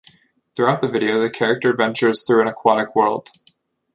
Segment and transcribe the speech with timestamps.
[0.55, 3.29] Throughout the video the character ventures through an aquatic world.